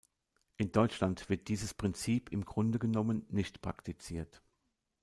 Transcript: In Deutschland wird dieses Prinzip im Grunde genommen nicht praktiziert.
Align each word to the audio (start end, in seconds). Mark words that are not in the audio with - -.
In 0.57 0.71
Deutschland 0.71 1.29
wird 1.29 1.47
dieses 1.47 1.75
Prinzip 1.75 2.31
im 2.31 2.43
Grunde 2.43 2.79
genommen 2.79 3.23
nicht 3.29 3.61
praktiziert. 3.61 4.41